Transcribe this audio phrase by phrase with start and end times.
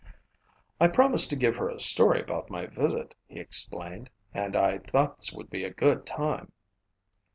[0.79, 5.17] "I promised to give her a story about my visit," he explained, "and I thought
[5.17, 6.51] this would be a good time."